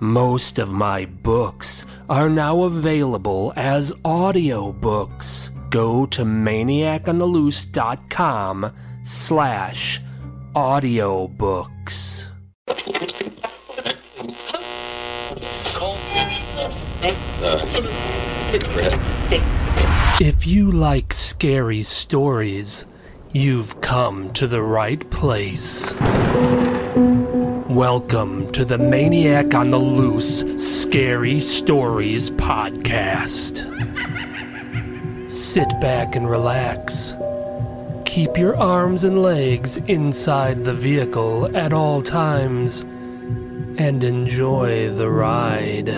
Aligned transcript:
Most 0.00 0.58
of 0.58 0.70
my 0.70 1.04
books 1.04 1.84
are 2.08 2.30
now 2.30 2.62
available 2.62 3.52
as 3.54 3.92
audiobooks. 4.02 5.50
Go 5.68 6.06
to 6.06 6.22
maniacontheloose.com 6.22 8.72
slash 9.04 10.00
audiobooks. 10.54 12.28
If 20.18 20.46
you 20.46 20.72
like 20.72 21.12
scary 21.12 21.82
stories, 21.82 22.86
you've 23.32 23.82
come 23.82 24.30
to 24.30 24.46
the 24.46 24.62
right 24.62 25.10
place. 25.10 25.92
Welcome 27.80 28.52
to 28.52 28.66
the 28.66 28.76
Maniac 28.76 29.54
on 29.54 29.70
the 29.70 29.78
Loose 29.78 30.44
Scary 30.58 31.40
Stories 31.40 32.28
podcast. 32.28 33.64
Sit 35.30 35.66
back 35.80 36.14
and 36.14 36.28
relax. 36.28 37.14
Keep 38.04 38.36
your 38.36 38.54
arms 38.54 39.04
and 39.04 39.22
legs 39.22 39.78
inside 39.78 40.62
the 40.62 40.74
vehicle 40.74 41.56
at 41.56 41.72
all 41.72 42.02
times 42.02 42.82
and 42.82 44.04
enjoy 44.04 44.90
the 44.90 45.08
ride. 45.08 45.88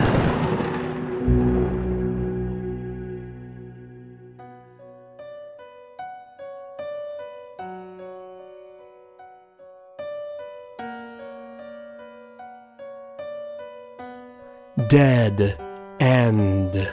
Dead 14.92 15.59
End. 16.01 16.92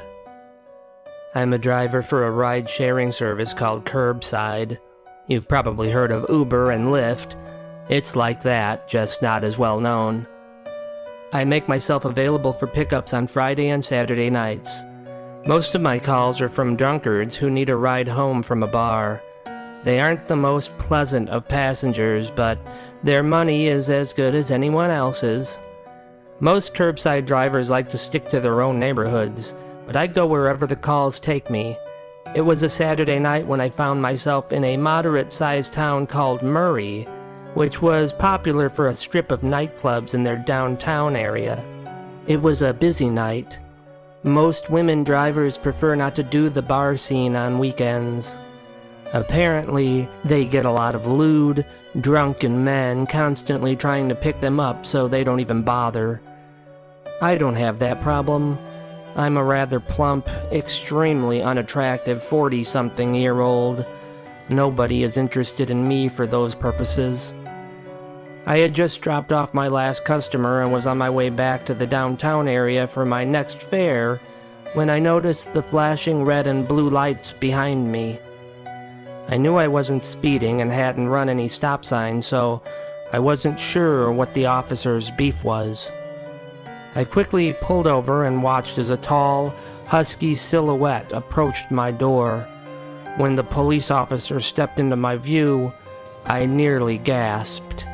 I'm 1.35 1.51
a 1.51 1.57
driver 1.57 2.01
for 2.01 2.25
a 2.25 2.31
ride 2.31 2.69
sharing 2.69 3.11
service 3.11 3.53
called 3.53 3.83
Curbside. 3.83 4.77
You've 5.27 5.49
probably 5.49 5.91
heard 5.91 6.09
of 6.09 6.29
Uber 6.29 6.71
and 6.71 6.93
Lyft. 6.93 7.35
It's 7.89 8.15
like 8.15 8.41
that, 8.43 8.87
just 8.87 9.21
not 9.21 9.43
as 9.43 9.57
well 9.57 9.81
known. 9.81 10.25
I 11.33 11.43
make 11.43 11.67
myself 11.67 12.05
available 12.05 12.53
for 12.53 12.67
pickups 12.67 13.13
on 13.13 13.27
Friday 13.27 13.67
and 13.67 13.83
Saturday 13.83 14.29
nights. 14.29 14.83
Most 15.45 15.75
of 15.75 15.81
my 15.81 15.99
calls 15.99 16.39
are 16.39 16.47
from 16.47 16.77
drunkards 16.77 17.35
who 17.35 17.49
need 17.49 17.69
a 17.69 17.75
ride 17.75 18.07
home 18.07 18.43
from 18.43 18.63
a 18.63 18.67
bar. 18.67 19.21
They 19.83 19.99
aren't 19.99 20.29
the 20.29 20.37
most 20.37 20.71
pleasant 20.77 21.27
of 21.27 21.49
passengers, 21.49 22.31
but 22.31 22.59
their 23.03 23.23
money 23.23 23.67
is 23.67 23.89
as 23.89 24.13
good 24.13 24.35
as 24.35 24.51
anyone 24.51 24.89
else's. 24.89 25.59
Most 26.41 26.73
curbside 26.73 27.25
drivers 27.25 27.69
like 27.69 27.89
to 27.89 27.97
stick 27.97 28.29
to 28.29 28.39
their 28.39 28.61
own 28.61 28.79
neighborhoods, 28.79 29.53
but 29.85 29.97
I 29.97 30.07
go 30.07 30.25
wherever 30.25 30.65
the 30.65 30.75
calls 30.77 31.19
take 31.19 31.49
me. 31.49 31.77
It 32.33 32.41
was 32.41 32.63
a 32.63 32.69
Saturday 32.69 33.19
night 33.19 33.45
when 33.45 33.59
I 33.59 33.69
found 33.69 34.01
myself 34.01 34.53
in 34.53 34.63
a 34.63 34.77
moderate 34.77 35.33
sized 35.33 35.73
town 35.73 36.07
called 36.07 36.41
Murray, 36.41 37.03
which 37.55 37.81
was 37.81 38.13
popular 38.13 38.69
for 38.69 38.87
a 38.87 38.95
strip 38.95 39.33
of 39.33 39.41
nightclubs 39.41 40.13
in 40.13 40.23
their 40.23 40.37
downtown 40.37 41.17
area. 41.17 41.61
It 42.25 42.41
was 42.41 42.61
a 42.61 42.73
busy 42.73 43.09
night. 43.09 43.59
Most 44.23 44.69
women 44.69 45.03
drivers 45.03 45.57
prefer 45.57 45.95
not 45.95 46.15
to 46.15 46.23
do 46.23 46.49
the 46.49 46.61
bar 46.61 46.95
scene 46.95 47.35
on 47.35 47.59
weekends. 47.59 48.37
Apparently, 49.11 50.07
they 50.23 50.45
get 50.45 50.63
a 50.63 50.71
lot 50.71 50.95
of 50.95 51.05
lewd, 51.05 51.65
drunken 51.99 52.63
men 52.63 53.07
constantly 53.07 53.75
trying 53.75 54.07
to 54.07 54.15
pick 54.15 54.39
them 54.39 54.59
up 54.59 54.85
so 54.85 55.07
they 55.07 55.25
don't 55.25 55.41
even 55.41 55.63
bother. 55.63 56.21
I 57.21 57.35
don't 57.35 57.55
have 57.55 57.79
that 57.79 58.01
problem. 58.01 58.57
I'm 59.15 59.35
a 59.35 59.43
rather 59.43 59.81
plump, 59.81 60.29
extremely 60.51 61.41
unattractive 61.41 62.23
40 62.23 62.63
something 62.63 63.13
year 63.13 63.41
old. 63.41 63.85
Nobody 64.47 65.03
is 65.03 65.17
interested 65.17 65.69
in 65.69 65.85
me 65.85 66.07
for 66.07 66.25
those 66.25 66.55
purposes. 66.55 67.33
I 68.45 68.59
had 68.59 68.73
just 68.73 69.01
dropped 69.01 69.33
off 69.33 69.53
my 69.53 69.67
last 69.67 70.05
customer 70.05 70.61
and 70.61 70.71
was 70.71 70.87
on 70.87 70.97
my 70.97 71.09
way 71.09 71.29
back 71.29 71.65
to 71.65 71.73
the 71.73 71.85
downtown 71.85 72.47
area 72.47 72.87
for 72.87 73.05
my 73.05 73.25
next 73.25 73.61
fare 73.61 74.21
when 74.73 74.89
I 74.89 74.99
noticed 74.99 75.53
the 75.53 75.61
flashing 75.61 76.23
red 76.23 76.47
and 76.47 76.67
blue 76.67 76.89
lights 76.89 77.33
behind 77.33 77.91
me. 77.91 78.17
I 79.27 79.37
knew 79.37 79.57
I 79.57 79.67
wasn't 79.67 80.05
speeding 80.05 80.61
and 80.61 80.71
hadn't 80.71 81.09
run 81.09 81.27
any 81.27 81.49
stop 81.49 81.83
signs, 81.83 82.25
so 82.25 82.63
I 83.11 83.19
wasn't 83.19 83.59
sure 83.59 84.11
what 84.11 84.33
the 84.33 84.45
officer's 84.45 85.11
beef 85.11 85.43
was. 85.43 85.91
I 86.95 87.03
quickly 87.03 87.53
pulled 87.61 87.87
over 87.87 88.25
and 88.25 88.41
watched 88.41 88.77
as 88.77 88.89
a 88.89 88.97
tall, 88.97 89.53
husky 89.85 90.33
silhouette 90.33 91.11
approached 91.11 91.71
my 91.71 91.91
door. 91.91 92.47
When 93.17 93.35
the 93.35 93.43
police 93.43 93.91
officer 93.91 94.39
stepped 94.39 94.79
into 94.79 94.95
my 94.95 95.17
view, 95.17 95.73
I 96.25 96.45
nearly 96.45 96.97
gasped. 96.97 97.85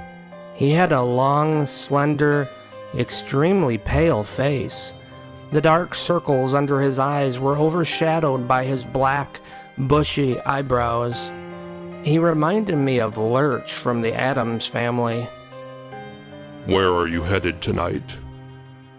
He 0.54 0.72
had 0.72 0.92
a 0.92 1.02
long, 1.02 1.66
slender, 1.66 2.48
extremely 2.96 3.78
pale 3.78 4.24
face. 4.24 4.94
The 5.52 5.62
dark 5.62 5.94
circles 5.94 6.54
under 6.54 6.82
his 6.82 6.98
eyes 6.98 7.40
were 7.40 7.58
overshadowed 7.58 8.48
by 8.48 8.64
his 8.64 8.84
black, 8.84 9.40
bushy 9.78 10.40
eyebrows. 10.42 11.32
He 12.04 12.18
reminded 12.20 12.78
me 12.78 13.00
of 13.00 13.18
Lurch 13.18 13.74
from 13.74 14.02
the 14.02 14.14
Addams 14.14 14.68
family. 14.68 15.28
Where 16.66 16.94
are 16.94 17.08
you 17.08 17.24
headed 17.24 17.62
tonight? 17.62 18.18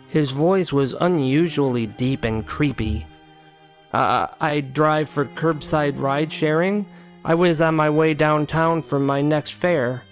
His 0.09 0.31
voice 0.31 0.73
was 0.73 0.95
unusually 0.95 1.87
deep 1.87 2.25
and 2.25 2.47
creepy. 2.47 3.07
Uh, 3.93 4.29
I 4.41 4.61
drive 4.61 5.09
for 5.09 5.25
curbside 5.25 5.99
ride 5.99 6.33
sharing. 6.33 6.87
I 7.25 7.35
was 7.35 7.61
on 7.61 7.75
my 7.75 7.91
way 7.91 8.15
downtown 8.15 8.83
for 8.83 8.99
my 8.99 9.21
next 9.21 9.53
fare. 9.53 10.03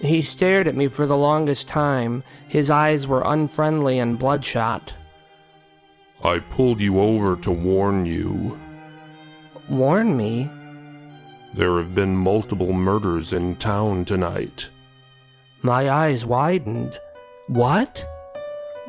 He 0.00 0.20
stared 0.22 0.66
at 0.66 0.74
me 0.74 0.88
for 0.88 1.06
the 1.06 1.16
longest 1.16 1.68
time. 1.68 2.24
His 2.48 2.70
eyes 2.70 3.06
were 3.06 3.22
unfriendly 3.24 3.98
and 4.00 4.18
bloodshot. 4.18 4.94
I 6.24 6.38
pulled 6.38 6.80
you 6.80 7.00
over 7.00 7.36
to 7.36 7.50
warn 7.50 8.06
you. 8.06 8.58
Warn 9.68 10.16
me? 10.16 10.50
There 11.54 11.78
have 11.78 11.94
been 11.94 12.16
multiple 12.16 12.72
murders 12.72 13.32
in 13.32 13.56
town 13.56 14.04
tonight. 14.04 14.68
My 15.62 15.90
eyes 15.90 16.26
widened. 16.26 16.98
What? 17.46 18.04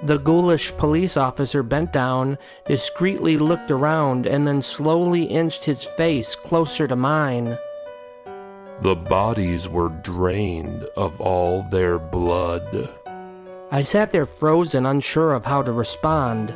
The 0.05 0.17
ghoulish 0.17 0.75
police 0.75 1.15
officer 1.15 1.63
bent 1.63 1.93
down, 1.93 2.37
discreetly 2.65 3.37
looked 3.37 3.71
around, 3.71 4.25
and 4.25 4.45
then 4.45 4.61
slowly 4.61 5.23
inched 5.23 5.63
his 5.63 5.85
face 5.85 6.35
closer 6.35 6.89
to 6.89 6.95
mine. 6.97 7.57
The 8.81 8.95
bodies 8.95 9.69
were 9.69 9.87
drained 9.87 10.83
of 10.97 11.21
all 11.21 11.61
their 11.61 11.99
blood. 11.99 12.89
I 13.71 13.81
sat 13.81 14.11
there 14.11 14.25
frozen, 14.25 14.85
unsure 14.85 15.33
of 15.33 15.45
how 15.45 15.61
to 15.61 15.71
respond. 15.71 16.53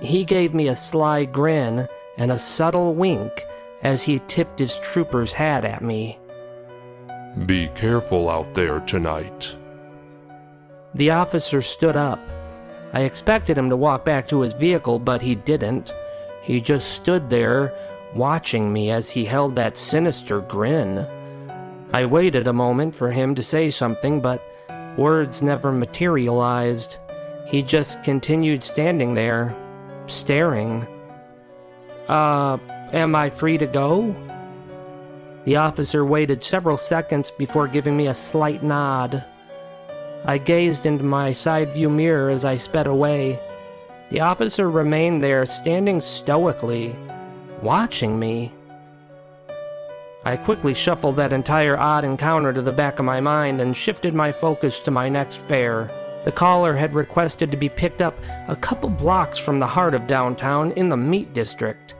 He 0.00 0.24
gave 0.24 0.54
me 0.54 0.68
a 0.68 0.76
sly 0.76 1.24
grin 1.24 1.88
and 2.16 2.30
a 2.30 2.38
subtle 2.38 2.94
wink 2.94 3.44
as 3.82 4.04
he 4.04 4.20
tipped 4.28 4.60
his 4.60 4.76
trooper's 4.76 5.32
hat 5.32 5.64
at 5.64 5.82
me. 5.82 6.20
Be 7.46 7.68
careful 7.74 8.30
out 8.30 8.54
there 8.54 8.78
tonight. 8.80 9.54
The 10.94 11.10
officer 11.10 11.62
stood 11.62 11.96
up. 11.96 12.20
I 12.92 13.02
expected 13.02 13.58
him 13.58 13.68
to 13.70 13.76
walk 13.76 14.04
back 14.04 14.28
to 14.28 14.40
his 14.40 14.52
vehicle, 14.52 14.98
but 14.98 15.22
he 15.22 15.34
didn't. 15.34 15.92
He 16.42 16.60
just 16.60 16.92
stood 16.92 17.28
there, 17.28 17.72
watching 18.14 18.72
me 18.72 18.90
as 18.90 19.10
he 19.10 19.24
held 19.24 19.54
that 19.56 19.76
sinister 19.76 20.40
grin. 20.40 21.06
I 21.92 22.06
waited 22.06 22.46
a 22.46 22.52
moment 22.52 22.94
for 22.94 23.10
him 23.10 23.34
to 23.34 23.42
say 23.42 23.70
something, 23.70 24.20
but 24.20 24.42
words 24.96 25.42
never 25.42 25.72
materialized. 25.72 26.98
He 27.46 27.62
just 27.62 28.02
continued 28.02 28.64
standing 28.64 29.14
there, 29.14 29.54
staring. 30.06 30.86
Uh, 32.08 32.58
am 32.92 33.14
I 33.14 33.30
free 33.30 33.58
to 33.58 33.66
go? 33.66 34.14
The 35.44 35.56
officer 35.56 36.04
waited 36.04 36.42
several 36.42 36.76
seconds 36.76 37.30
before 37.30 37.68
giving 37.68 37.96
me 37.96 38.08
a 38.08 38.14
slight 38.14 38.62
nod. 38.64 39.24
I 40.26 40.38
gazed 40.38 40.86
into 40.86 41.04
my 41.04 41.32
side 41.32 41.72
view 41.72 41.88
mirror 41.88 42.30
as 42.30 42.44
I 42.44 42.56
sped 42.56 42.88
away. 42.88 43.38
The 44.10 44.20
officer 44.20 44.68
remained 44.68 45.22
there, 45.22 45.46
standing 45.46 46.00
stoically, 46.00 46.96
watching 47.62 48.18
me. 48.18 48.52
I 50.24 50.36
quickly 50.36 50.74
shuffled 50.74 51.14
that 51.16 51.32
entire 51.32 51.78
odd 51.78 52.04
encounter 52.04 52.52
to 52.52 52.60
the 52.60 52.72
back 52.72 52.98
of 52.98 53.04
my 53.04 53.20
mind 53.20 53.60
and 53.60 53.76
shifted 53.76 54.14
my 54.14 54.32
focus 54.32 54.80
to 54.80 54.90
my 54.90 55.08
next 55.08 55.36
fare. 55.42 55.88
The 56.24 56.32
caller 56.32 56.74
had 56.74 56.92
requested 56.92 57.52
to 57.52 57.56
be 57.56 57.68
picked 57.68 58.02
up 58.02 58.16
a 58.48 58.56
couple 58.56 58.88
blocks 58.88 59.38
from 59.38 59.60
the 59.60 59.66
heart 59.68 59.94
of 59.94 60.08
downtown 60.08 60.72
in 60.72 60.88
the 60.88 60.96
meat 60.96 61.32
district. 61.34 61.94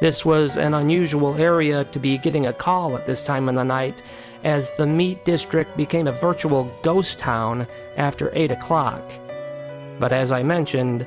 This 0.00 0.24
was 0.24 0.56
an 0.56 0.74
unusual 0.74 1.34
area 1.34 1.82
to 1.82 1.98
be 1.98 2.18
getting 2.18 2.46
a 2.46 2.52
call 2.52 2.96
at 2.96 3.08
this 3.08 3.24
time 3.24 3.48
of 3.48 3.56
the 3.56 3.64
night, 3.64 4.00
as 4.44 4.70
the 4.76 4.86
meat 4.86 5.24
district 5.24 5.76
became 5.76 6.06
a 6.06 6.12
virtual 6.12 6.70
ghost 6.82 7.18
town 7.18 7.66
after 7.96 8.30
8 8.34 8.50
o'clock. 8.50 9.02
But 9.98 10.12
as 10.12 10.32
I 10.32 10.42
mentioned, 10.42 11.06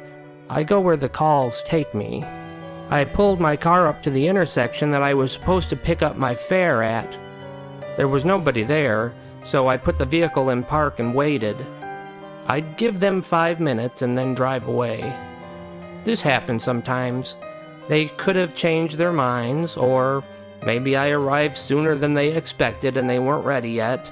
I 0.49 0.63
go 0.63 0.79
where 0.79 0.97
the 0.97 1.09
calls 1.09 1.61
take 1.63 1.93
me. 1.93 2.23
I 2.89 3.05
pulled 3.05 3.39
my 3.39 3.55
car 3.55 3.87
up 3.87 4.01
to 4.03 4.09
the 4.09 4.27
intersection 4.27 4.89
that 4.91 5.03
I 5.03 5.13
was 5.13 5.31
supposed 5.31 5.69
to 5.69 5.75
pick 5.75 6.01
up 6.01 6.17
my 6.17 6.33
fare 6.33 6.81
at. 6.81 7.17
There 7.97 8.07
was 8.07 8.25
nobody 8.25 8.63
there, 8.63 9.13
so 9.43 9.67
I 9.67 9.77
put 9.77 9.97
the 9.97 10.05
vehicle 10.05 10.49
in 10.49 10.63
park 10.63 10.99
and 10.99 11.13
waited. 11.13 11.57
I'd 12.47 12.77
give 12.77 12.99
them 12.99 13.21
five 13.21 13.59
minutes 13.59 14.01
and 14.01 14.17
then 14.17 14.33
drive 14.33 14.67
away. 14.67 15.15
This 16.03 16.21
happens 16.21 16.63
sometimes. 16.63 17.35
They 17.87 18.07
could 18.07 18.35
have 18.35 18.55
changed 18.55 18.97
their 18.97 19.13
minds, 19.13 19.77
or 19.77 20.23
maybe 20.65 20.95
I 20.95 21.09
arrived 21.09 21.57
sooner 21.57 21.95
than 21.95 22.13
they 22.13 22.33
expected 22.35 22.97
and 22.97 23.09
they 23.09 23.19
weren't 23.19 23.45
ready 23.45 23.71
yet. 23.71 24.11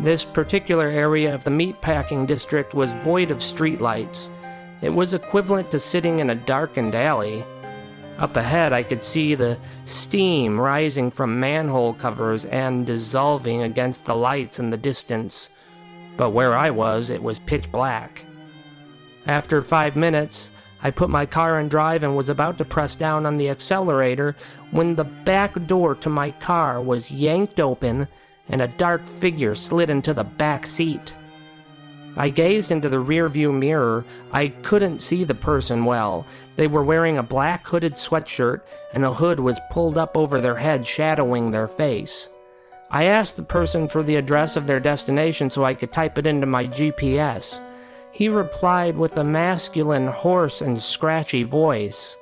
This 0.00 0.24
particular 0.24 0.88
area 0.88 1.34
of 1.34 1.44
the 1.44 1.50
meatpacking 1.50 2.26
district 2.26 2.74
was 2.74 2.90
void 3.04 3.30
of 3.30 3.38
streetlights. 3.38 4.28
It 4.80 4.88
was 4.88 5.12
equivalent 5.12 5.70
to 5.72 5.78
sitting 5.78 6.20
in 6.20 6.30
a 6.30 6.34
darkened 6.34 6.94
alley. 6.94 7.44
Up 8.18 8.36
ahead, 8.36 8.72
I 8.72 8.82
could 8.82 9.04
see 9.04 9.34
the 9.34 9.58
steam 9.84 10.58
rising 10.58 11.10
from 11.10 11.40
manhole 11.40 11.94
covers 11.94 12.46
and 12.46 12.86
dissolving 12.86 13.62
against 13.62 14.04
the 14.04 14.14
lights 14.14 14.58
in 14.58 14.70
the 14.70 14.76
distance. 14.76 15.50
But 16.16 16.30
where 16.30 16.56
I 16.56 16.70
was, 16.70 17.10
it 17.10 17.22
was 17.22 17.38
pitch 17.38 17.70
black. 17.70 18.24
After 19.26 19.60
five 19.60 19.96
minutes, 19.96 20.50
I 20.82 20.90
put 20.90 21.10
my 21.10 21.26
car 21.26 21.60
in 21.60 21.68
drive 21.68 22.02
and 22.02 22.16
was 22.16 22.28
about 22.28 22.58
to 22.58 22.64
press 22.64 22.94
down 22.94 23.26
on 23.26 23.36
the 23.36 23.50
accelerator 23.50 24.36
when 24.70 24.94
the 24.94 25.04
back 25.04 25.66
door 25.66 25.94
to 25.96 26.08
my 26.08 26.30
car 26.32 26.80
was 26.80 27.10
yanked 27.10 27.60
open 27.60 28.08
and 28.48 28.62
a 28.62 28.68
dark 28.68 29.06
figure 29.06 29.54
slid 29.54 29.90
into 29.90 30.14
the 30.14 30.24
back 30.24 30.66
seat. 30.66 31.14
I 32.16 32.28
gazed 32.28 32.72
into 32.72 32.88
the 32.88 32.96
rearview 32.96 33.56
mirror. 33.56 34.04
I 34.32 34.48
couldn't 34.48 35.00
see 35.00 35.22
the 35.22 35.34
person 35.34 35.84
well. 35.84 36.26
They 36.56 36.66
were 36.66 36.82
wearing 36.82 37.18
a 37.18 37.22
black 37.22 37.66
hooded 37.66 37.94
sweatshirt, 37.94 38.62
and 38.92 39.04
the 39.04 39.14
hood 39.14 39.38
was 39.38 39.60
pulled 39.70 39.96
up 39.96 40.16
over 40.16 40.40
their 40.40 40.56
head, 40.56 40.86
shadowing 40.86 41.50
their 41.50 41.68
face. 41.68 42.28
I 42.90 43.04
asked 43.04 43.36
the 43.36 43.44
person 43.44 43.86
for 43.86 44.02
the 44.02 44.16
address 44.16 44.56
of 44.56 44.66
their 44.66 44.80
destination 44.80 45.50
so 45.50 45.64
I 45.64 45.74
could 45.74 45.92
type 45.92 46.18
it 46.18 46.26
into 46.26 46.46
my 46.46 46.66
GPS. 46.66 47.60
He 48.12 48.28
replied 48.28 48.96
with 48.96 49.16
a 49.16 49.24
masculine, 49.24 50.08
hoarse, 50.08 50.60
and 50.60 50.80
scratchy 50.80 51.44
voice 51.44 52.16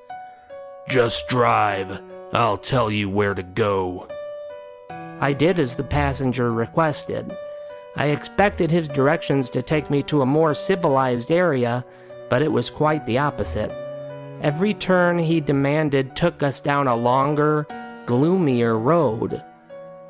Just 0.89 1.29
drive. 1.29 2.01
I'll 2.33 2.59
tell 2.59 2.91
you 2.91 3.09
where 3.09 3.35
to 3.35 3.43
go. 3.43 4.07
I 5.21 5.33
did 5.33 5.59
as 5.59 5.75
the 5.75 5.85
passenger 5.85 6.53
requested. 6.53 7.35
I 7.97 8.09
expected 8.09 8.71
his 8.71 8.87
directions 8.87 9.51
to 9.51 9.63
take 9.63 9.91
me 9.91 10.03
to 10.05 10.23
a 10.23 10.27
more 10.27 10.55
civilized 10.55 11.33
area, 11.33 11.85
but 12.29 12.43
it 12.43 12.53
was 12.53 12.71
quite 12.71 13.05
the 13.07 13.19
opposite. 13.19 13.73
Every 14.43 14.75
turn 14.75 15.19
he 15.19 15.41
demanded 15.41 16.15
took 16.15 16.43
us 16.43 16.61
down 16.61 16.87
a 16.87 16.95
longer, 16.95 17.67
gloomier 18.07 18.79
road. 18.79 19.43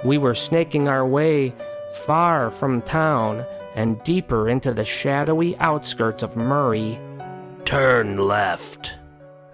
We 0.04 0.18
were 0.18 0.34
snaking 0.34 0.88
our 0.88 1.06
way 1.06 1.54
far 2.04 2.50
from 2.50 2.82
town 2.82 3.46
and 3.78 4.02
deeper 4.02 4.48
into 4.48 4.74
the 4.74 4.84
shadowy 4.84 5.56
outskirts 5.58 6.24
of 6.24 6.34
Murray. 6.34 6.98
Turn 7.64 8.18
left. 8.18 8.96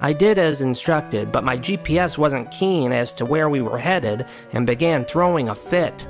I 0.01 0.15
did 0.15 0.39
as 0.39 0.63
instructed, 0.63 1.31
but 1.31 1.45
my 1.45 1.59
GPS 1.59 2.17
wasn't 2.17 2.51
keen 2.51 2.91
as 2.91 3.13
to 3.13 3.27
where 3.27 3.51
we 3.51 3.61
were 3.61 3.77
headed 3.77 4.25
and 4.55 4.67
began 4.67 5.05
throwing 5.05 5.51
a 5.51 5.55
fit. 5.55 6.07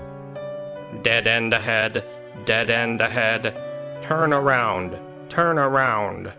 Dead 1.02 1.26
end 1.26 1.52
ahead, 1.55 2.05
dead 2.46 2.70
end 2.70 3.00
ahead. 3.00 3.52
Turn 4.02 4.32
around, 4.32 4.96
turn 5.28 5.58
around. 5.58 6.32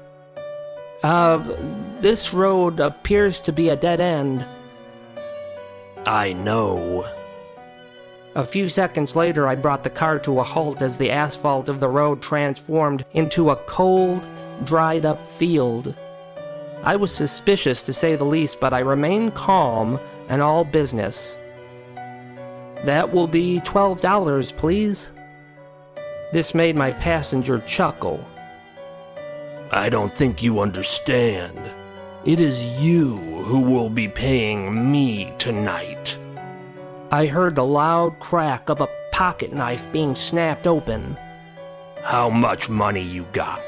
Uh, 1.04 1.58
this 2.00 2.34
road 2.34 2.80
appears 2.80 3.42
to 3.42 3.52
be 3.52 3.68
a 3.68 3.76
dead 3.76 4.00
end. 4.00 4.46
I 6.06 6.32
know. 6.32 7.06
A 8.36 8.44
few 8.44 8.68
seconds 8.68 9.16
later, 9.16 9.48
I 9.48 9.56
brought 9.56 9.86
the 9.86 9.90
car 9.90 10.20
to 10.20 10.42
a 10.42 10.44
halt 10.44 10.82
as 10.82 10.98
the 10.98 11.10
asphalt 11.10 11.70
of 11.70 11.80
the 11.80 11.88
road 11.88 12.22
transformed 12.22 13.06
into 13.14 13.50
a 13.50 13.56
cold, 13.56 14.28
dried 14.66 15.06
up 15.06 15.26
field. 15.26 15.96
I 16.84 16.98
was 16.98 17.16
suspicious 17.16 17.82
to 17.84 17.94
say 17.94 18.18
the 18.18 18.26
least, 18.26 18.60
but 18.60 18.74
I 18.74 18.80
remained 18.80 19.36
calm 19.36 19.98
and 20.28 20.42
all 20.42 20.66
business. 20.66 21.38
That 22.84 23.14
will 23.14 23.28
be 23.28 23.62
$12, 23.62 24.58
please. 24.58 25.12
This 26.34 26.54
made 26.54 26.76
my 26.76 26.92
passenger 26.92 27.60
chuckle. 27.60 28.24
I 29.72 29.88
don't 29.88 30.14
think 30.14 30.44
you 30.44 30.60
understand. 30.60 31.58
It 32.26 32.42
is 32.42 32.62
you 32.82 33.16
who 33.46 33.62
will 33.62 33.90
be 33.90 34.10
paying 34.10 34.92
me 34.92 35.34
tonight. 35.38 36.18
I 37.16 37.28
heard 37.28 37.56
the 37.56 37.64
loud 37.64 38.20
crack 38.20 38.68
of 38.68 38.82
a 38.82 38.90
pocket 39.14 39.54
knife 39.54 39.90
being 39.94 40.16
snapped 40.16 40.68
open. 40.68 41.18
How 42.04 42.30
much 42.30 42.68
money 42.68 43.00
you 43.00 43.26
got? 43.32 43.64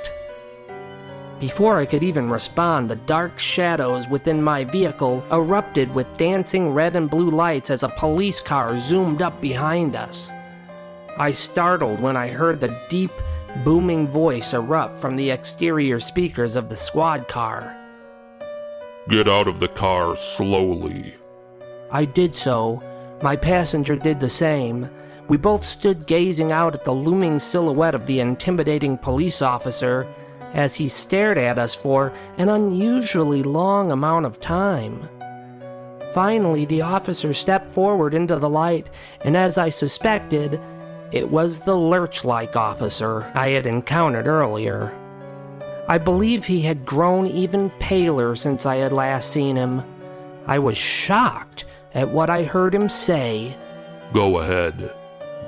Before 1.40 1.78
I 1.78 1.86
could 1.86 2.04
even 2.04 2.30
respond, 2.30 2.90
the 2.90 2.98
dark 2.98 3.40
shadows 3.40 4.10
within 4.10 4.44
my 4.44 4.66
vehicle 4.66 5.24
erupted 5.32 5.96
with 5.96 6.18
dancing 6.18 6.74
red 6.74 6.98
and 6.98 7.10
blue 7.10 7.30
lights 7.30 7.70
as 7.70 7.84
a 7.84 7.96
police 7.98 8.42
car 8.42 8.78
zoomed 8.78 9.22
up 9.22 9.40
behind 9.40 9.96
us. 9.96 10.30
I 11.18 11.32
startled 11.32 12.02
when 12.02 12.18
I 12.18 12.28
heard 12.28 12.60
the 12.60 12.78
deep, 12.90 13.12
booming 13.64 14.10
voice 14.10 14.52
erupt 14.52 15.00
from 15.00 15.16
the 15.16 15.32
exterior 15.32 16.02
speakers 16.02 16.58
of 16.58 16.68
the 16.68 16.76
squad 16.76 17.30
car. 17.30 17.74
Get 19.08 19.30
out 19.30 19.48
of 19.48 19.62
the 19.62 19.70
car 19.70 20.18
slowly. 20.18 21.16
I 21.90 22.04
did 22.04 22.36
so. 22.36 22.84
My 23.22 23.36
passenger 23.36 23.96
did 23.96 24.20
the 24.20 24.30
same. 24.30 24.90
We 25.28 25.38
both 25.38 25.66
stood 25.66 26.06
gazing 26.06 26.52
out 26.52 26.76
at 26.76 26.86
the 26.86 26.94
looming 26.94 27.40
silhouette 27.40 27.96
of 27.96 28.06
the 28.06 28.20
intimidating 28.20 28.98
police 28.98 29.42
officer 29.42 30.08
as 30.54 30.76
he 30.76 30.88
stared 30.88 31.38
at 31.38 31.58
us 31.58 31.76
for 31.76 32.14
an 32.38 32.50
unusually 32.50 33.44
long 33.44 33.92
amount 33.92 34.26
of 34.26 34.40
time. 34.40 35.10
Finally, 36.14 36.66
the 36.66 36.82
officer 36.82 37.34
stepped 37.34 37.70
forward 37.70 38.14
into 38.14 38.38
the 38.38 38.50
light, 38.50 38.90
and 39.22 39.36
as 39.36 39.58
I 39.58 39.70
suspected, 39.70 40.60
it 41.12 41.30
was 41.30 41.60
the 41.60 41.76
lurch 41.76 42.24
like 42.24 42.56
officer 42.56 43.30
I 43.34 43.50
had 43.50 43.66
encountered 43.66 44.28
earlier. 44.28 44.92
I 45.88 45.98
believe 45.98 46.46
he 46.46 46.62
had 46.62 46.86
grown 46.86 47.28
even 47.28 47.70
paler 47.80 48.36
since 48.36 48.66
I 48.66 48.78
had 48.78 48.92
last 48.92 49.32
seen 49.32 49.56
him. 49.56 49.84
I 50.46 50.60
was 50.60 50.78
shocked 50.78 51.66
at 51.94 52.10
what 52.10 52.30
I 52.30 52.44
heard 52.44 52.74
him 52.74 52.90
say. 52.90 53.56
Go 54.14 54.40
ahead. 54.40 54.94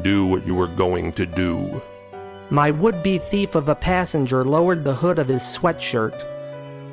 Do 0.02 0.26
what 0.26 0.46
you 0.46 0.56
were 0.56 0.68
going 0.68 1.14
to 1.14 1.26
do. 1.26 1.82
My 2.50 2.72
would 2.72 3.04
be 3.04 3.20
thief 3.20 3.56
of 3.56 3.70
a 3.70 3.76
passenger 3.76 4.44
lowered 4.44 4.84
the 4.84 4.96
hood 4.96 5.20
of 5.20 5.28
his 5.28 5.44
sweatshirt. 5.44 6.20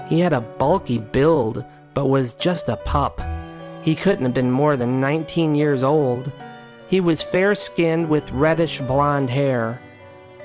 He 0.08 0.20
had 0.20 0.32
a 0.32 0.40
bulky 0.40 0.98
build, 0.98 1.64
but 1.94 2.06
was 2.06 2.34
just 2.34 2.68
a 2.68 2.76
pup. 2.76 3.20
He 3.82 3.94
couldn't 3.94 4.24
have 4.24 4.34
been 4.34 4.50
more 4.50 4.76
than 4.76 5.00
19 5.00 5.54
years 5.54 5.82
old. 5.82 6.30
He 6.88 7.00
was 7.00 7.22
fair 7.22 7.54
skinned 7.54 8.08
with 8.08 8.30
reddish 8.32 8.80
blonde 8.80 9.30
hair. 9.30 9.80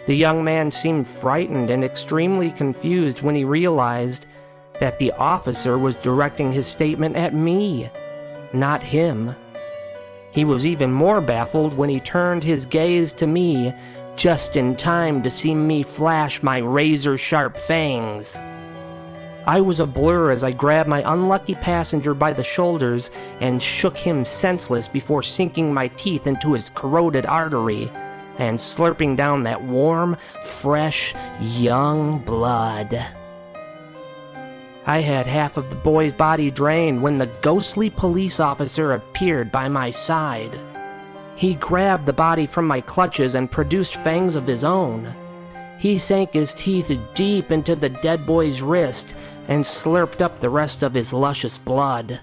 The 0.07 0.15
young 0.15 0.43
man 0.43 0.71
seemed 0.71 1.07
frightened 1.07 1.69
and 1.69 1.83
extremely 1.83 2.51
confused 2.51 3.21
when 3.21 3.35
he 3.35 3.43
realized 3.43 4.25
that 4.79 4.97
the 4.97 5.11
officer 5.13 5.77
was 5.77 5.95
directing 5.97 6.51
his 6.51 6.65
statement 6.65 7.15
at 7.15 7.35
me, 7.35 7.89
not 8.53 8.83
him. 8.83 9.35
He 10.31 10.45
was 10.45 10.65
even 10.65 10.91
more 10.91 11.21
baffled 11.21 11.75
when 11.75 11.89
he 11.89 11.99
turned 11.99 12.43
his 12.43 12.65
gaze 12.65 13.11
to 13.13 13.27
me 13.27 13.73
just 14.15 14.55
in 14.55 14.75
time 14.75 15.23
to 15.23 15.29
see 15.29 15.55
me 15.55 15.83
flash 15.83 16.43
my 16.43 16.57
razor 16.59 17.17
sharp 17.17 17.57
fangs. 17.57 18.37
I 19.47 19.59
was 19.59 19.79
a 19.79 19.87
blur 19.87 20.31
as 20.31 20.43
I 20.43 20.51
grabbed 20.51 20.87
my 20.87 21.01
unlucky 21.11 21.55
passenger 21.55 22.13
by 22.13 22.31
the 22.31 22.43
shoulders 22.43 23.09
and 23.39 23.61
shook 23.61 23.97
him 23.97 24.23
senseless 24.23 24.87
before 24.87 25.23
sinking 25.23 25.73
my 25.73 25.87
teeth 25.89 26.27
into 26.27 26.53
his 26.53 26.69
carotid 26.69 27.25
artery 27.25 27.91
and 28.37 28.57
slurping 28.57 29.17
down 29.17 29.43
that 29.43 29.63
warm, 29.63 30.15
fresh, 30.43 31.15
young 31.39 32.19
blood. 32.19 33.03
I 34.85 35.01
had 35.01 35.27
half 35.27 35.57
of 35.57 35.69
the 35.69 35.75
boy's 35.75 36.13
body 36.13 36.49
drained 36.49 37.01
when 37.01 37.17
the 37.17 37.29
ghostly 37.41 37.89
police 37.89 38.39
officer 38.39 38.93
appeared 38.93 39.51
by 39.51 39.69
my 39.69 39.91
side. 39.91 40.57
He 41.35 41.53
grabbed 41.55 42.05
the 42.05 42.13
body 42.13 42.45
from 42.45 42.65
my 42.65 42.81
clutches 42.81 43.35
and 43.35 43.49
produced 43.49 43.95
fangs 43.97 44.35
of 44.35 44.47
his 44.47 44.63
own. 44.63 45.13
He 45.77 45.97
sank 45.97 46.33
his 46.33 46.53
teeth 46.53 46.91
deep 47.13 47.51
into 47.51 47.75
the 47.75 47.89
dead 47.89 48.25
boy's 48.25 48.61
wrist 48.61 49.15
and 49.47 49.63
slurped 49.63 50.21
up 50.21 50.39
the 50.39 50.49
rest 50.49 50.83
of 50.83 50.93
his 50.93 51.13
luscious 51.13 51.57
blood. 51.57 52.19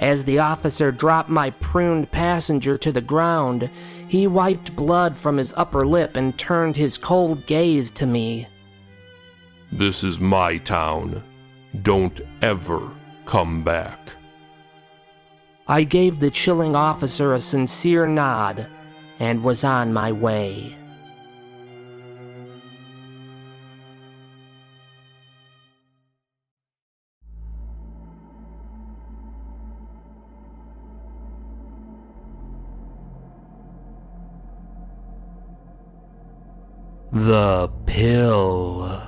As 0.00 0.24
the 0.24 0.38
officer 0.38 0.90
dropped 0.90 1.28
my 1.28 1.50
pruned 1.50 2.10
passenger 2.10 2.76
to 2.78 2.92
the 2.92 3.00
ground, 3.00 3.70
he 4.08 4.26
wiped 4.26 4.74
blood 4.74 5.16
from 5.16 5.36
his 5.36 5.54
upper 5.56 5.86
lip 5.86 6.16
and 6.16 6.36
turned 6.36 6.76
his 6.76 6.98
cold 6.98 7.46
gaze 7.46 7.90
to 7.92 8.06
me. 8.06 8.48
This 9.72 10.04
is 10.04 10.20
my 10.20 10.58
town. 10.58 11.24
Don't 11.80 12.20
ever 12.42 12.90
come 13.24 13.64
back. 13.64 13.98
I 15.66 15.84
gave 15.84 16.20
the 16.20 16.30
chilling 16.30 16.76
officer 16.76 17.32
a 17.32 17.40
sincere 17.40 18.06
nod 18.06 18.66
and 19.18 19.42
was 19.42 19.64
on 19.64 19.94
my 19.94 20.12
way. 20.12 20.76
The 37.10 37.68
pill. 37.86 39.01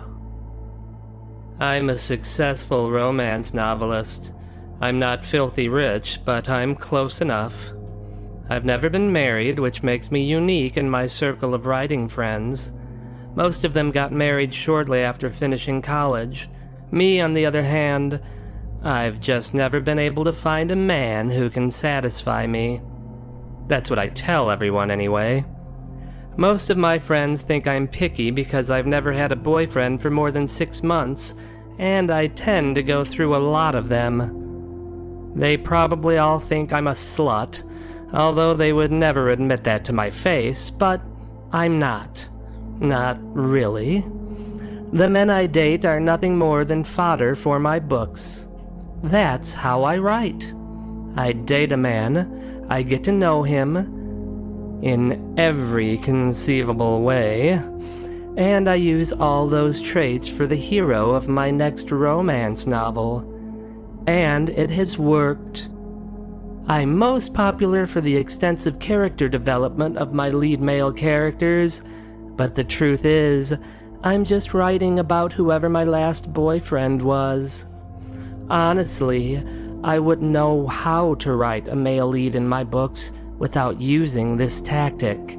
I'm 1.61 1.89
a 1.89 1.99
successful 1.99 2.91
romance 2.91 3.55
novelist. 3.55 4.33
I'm 4.81 4.99
not 4.99 5.25
filthy 5.25 5.69
rich, 5.69 6.19
but 6.25 6.49
I'm 6.49 6.75
close 6.75 7.21
enough. 7.21 7.55
I've 8.51 8.65
never 8.65 8.91
been 8.91 9.13
married, 9.13 9.61
which 9.61 9.83
makes 9.83 10.11
me 10.11 10.25
unique 10.25 10.77
in 10.77 10.91
my 10.91 11.07
circle 11.07 11.55
of 11.55 11.67
writing 11.67 12.09
friends. 12.09 12.73
Most 13.37 13.65
of 13.65 13.73
them 13.73 13.93
got 13.93 14.13
married 14.13 14.53
shortly 14.53 15.01
after 15.01 15.31
finishing 15.31 15.81
college. 15.81 16.49
Me, 16.91 17.21
on 17.21 17.35
the 17.35 17.47
other 17.47 17.63
hand, 17.63 18.21
I've 18.83 19.21
just 19.21 19.55
never 19.55 19.81
been 19.81 19.99
able 19.99 20.25
to 20.25 20.33
find 20.33 20.71
a 20.71 20.77
man 20.77 21.31
who 21.31 21.49
can 21.51 21.71
satisfy 21.71 22.47
me. 22.47 22.83
That's 23.69 23.89
what 23.89 23.99
I 23.99 24.09
tell 24.09 24.51
everyone, 24.51 24.91
anyway. 24.91 25.47
Most 26.37 26.69
of 26.69 26.77
my 26.77 26.99
friends 26.99 27.43
think 27.43 27.69
I'm 27.69 27.87
picky 27.87 28.33
because 28.33 28.69
I've 28.69 28.87
never 28.87 29.13
had 29.13 29.31
a 29.31 29.37
boyfriend 29.37 30.03
for 30.03 30.11
more 30.11 30.33
than 30.33 30.49
six 30.49 30.83
months, 30.83 31.35
and 31.79 32.11
I 32.11 32.27
tend 32.27 32.75
to 32.75 32.83
go 32.83 33.05
through 33.05 33.37
a 33.37 33.39
lot 33.39 33.77
of 33.77 33.89
them. 33.89 35.33
They 35.37 35.57
probably 35.57 36.19
all 36.19 36.41
think 36.41 36.73
I'm 36.73 36.89
a 36.89 36.93
slut, 36.93 37.63
although 38.13 38.55
they 38.55 38.73
would 38.73 38.91
never 38.91 39.31
admit 39.31 39.63
that 39.65 39.85
to 39.85 39.93
my 39.93 40.11
face, 40.11 40.71
but 40.71 41.01
I'm 41.53 41.79
not. 41.79 42.29
Not 42.81 43.19
really. 43.21 44.05
The 44.93 45.09
men 45.09 45.31
I 45.31 45.47
date 45.47 45.85
are 45.85 46.01
nothing 46.01 46.37
more 46.37 46.65
than 46.65 46.83
fodder 46.83 47.37
for 47.37 47.61
my 47.61 47.79
books. 47.79 48.49
That's 49.05 49.53
how 49.53 49.85
I 49.85 49.99
write. 49.99 50.53
I 51.17 51.33
date 51.33 51.71
a 51.71 51.77
man, 51.77 52.67
I 52.69 52.83
get 52.83 53.05
to 53.05 53.13
know 53.13 53.45
him, 53.45 54.04
in 54.85 55.35
every 55.39 55.97
conceivable 55.97 57.01
way, 57.01 57.53
and 58.37 58.69
I 58.69 58.75
use 58.75 59.15
all 59.15 59.49
those 59.49 59.81
traits 59.81 60.29
for 60.29 60.47
the 60.47 60.57
hero 60.57 61.13
of 61.13 61.27
my 61.27 61.51
next 61.51 61.91
romance 61.91 62.67
novel. 62.67 63.31
And 64.07 64.51
it 64.51 64.69
has 64.69 64.99
worked. 64.99 65.69
I'm 66.69 66.99
most 66.99 67.33
popular 67.33 67.87
for 67.87 68.03
the 68.03 68.15
extensive 68.17 68.79
character 68.79 69.27
development 69.27 69.97
of 69.97 70.13
my 70.13 70.29
lead 70.29 70.61
male 70.61 70.93
characters, 70.93 71.81
but 72.37 72.55
the 72.55 72.65
truth 72.65 73.07
is, 73.07 73.55
I'm 74.03 74.23
just 74.23 74.53
writing 74.53 74.99
about 74.99 75.33
whoever 75.33 75.71
my 75.71 75.85
last 75.85 76.31
boyfriend 76.31 77.01
was. 77.01 77.65
Honestly, 78.51 79.43
I 79.83 79.99
wouldn't 79.99 80.31
know 80.31 80.67
how 80.67 81.15
to 81.15 81.33
write 81.33 81.69
a 81.69 81.75
male 81.75 82.09
lead 82.09 82.35
in 82.35 82.47
my 82.47 82.65
books 82.65 83.13
without 83.39 83.81
using 83.81 84.37
this 84.37 84.61
tactic. 84.61 85.39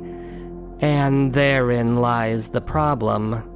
And 0.79 1.33
therein 1.33 1.97
lies 1.97 2.49
the 2.49 2.61
problem. 2.61 3.51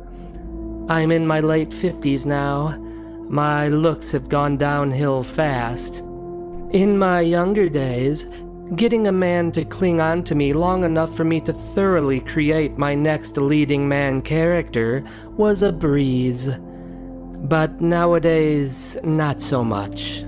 I'm 0.89 1.11
in 1.11 1.27
my 1.27 1.39
late 1.39 1.69
50s 1.69 2.25
now. 2.25 2.77
My 3.29 3.67
looks 3.67 4.11
have 4.11 4.29
gone 4.29 4.57
downhill 4.57 5.23
fast. 5.23 5.97
In 6.71 6.97
my 6.97 7.21
younger 7.21 7.69
days, 7.69 8.25
getting 8.75 9.07
a 9.07 9.11
man 9.11 9.51
to 9.51 9.65
cling 9.65 9.99
on 9.99 10.23
to 10.23 10.35
me 10.35 10.53
long 10.53 10.83
enough 10.83 11.15
for 11.15 11.23
me 11.23 11.41
to 11.41 11.53
thoroughly 11.53 12.19
create 12.21 12.77
my 12.77 12.95
next 12.95 13.37
leading 13.37 13.87
man 13.87 14.21
character 14.21 15.03
was 15.37 15.61
a 15.61 15.71
breeze. 15.71 16.49
But 17.41 17.81
nowadays, 17.81 18.97
not 19.03 19.41
so 19.41 19.63
much. 19.63 20.23